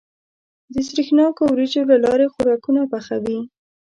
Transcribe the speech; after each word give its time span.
د 0.73 0.75
سرېښناکو 0.87 1.41
وريجو 1.47 1.81
له 1.91 1.97
لارې 2.05 2.31
خوراکونه 2.33 2.81
پخوي. 2.91 3.39